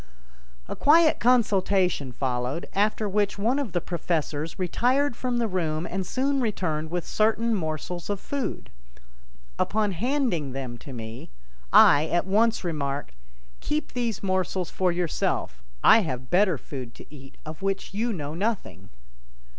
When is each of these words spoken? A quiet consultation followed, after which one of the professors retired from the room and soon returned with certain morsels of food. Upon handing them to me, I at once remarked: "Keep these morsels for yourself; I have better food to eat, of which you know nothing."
A 0.67 0.75
quiet 0.75 1.19
consultation 1.19 2.11
followed, 2.11 2.67
after 2.73 3.07
which 3.07 3.37
one 3.37 3.59
of 3.59 3.71
the 3.71 3.79
professors 3.79 4.57
retired 4.57 5.15
from 5.15 5.37
the 5.37 5.47
room 5.47 5.85
and 5.85 6.07
soon 6.07 6.41
returned 6.41 6.89
with 6.89 7.05
certain 7.05 7.53
morsels 7.53 8.09
of 8.09 8.19
food. 8.19 8.71
Upon 9.59 9.91
handing 9.91 10.53
them 10.53 10.79
to 10.79 10.91
me, 10.91 11.29
I 11.71 12.07
at 12.07 12.25
once 12.25 12.63
remarked: 12.63 13.13
"Keep 13.59 13.93
these 13.93 14.23
morsels 14.23 14.71
for 14.71 14.91
yourself; 14.91 15.61
I 15.83 15.99
have 16.01 16.31
better 16.31 16.57
food 16.57 16.95
to 16.95 17.05
eat, 17.13 17.37
of 17.45 17.61
which 17.61 17.93
you 17.93 18.11
know 18.11 18.33
nothing." 18.33 18.89